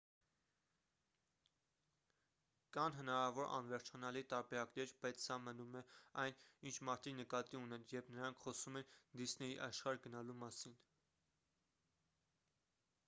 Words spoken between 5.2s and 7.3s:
սա մնում է այն ինչ մարդիկ